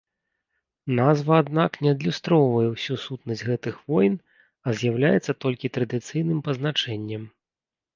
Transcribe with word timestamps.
Назва, 0.99 1.33
аднак, 1.43 1.71
не 1.83 1.89
адлюстроўвае 1.97 2.65
ўсю 2.73 2.93
сутнасць 3.05 3.45
гэтых 3.53 3.75
войн, 3.95 4.13
а 4.67 4.79
з'яўляецца 4.83 5.41
толькі 5.43 5.75
традыцыйным 5.81 6.39
пазначэннем. 6.51 7.35